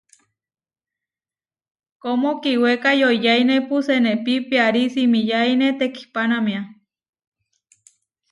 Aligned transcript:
Kómo 2.01 2.31
kiweká 2.41 2.91
yoʼiyáinepu 3.01 3.75
senépi 3.87 4.33
piarí 4.49 4.83
simiyáine 4.93 5.67
tekihpánamia. 5.79 6.61